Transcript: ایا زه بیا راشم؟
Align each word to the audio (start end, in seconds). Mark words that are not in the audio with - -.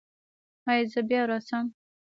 ایا 0.69 0.83
زه 0.91 1.01
بیا 1.09 1.23
راشم؟ 1.29 1.65